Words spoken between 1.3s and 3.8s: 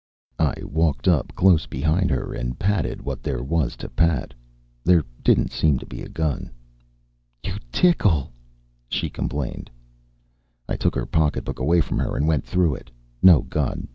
close behind her and patted what there was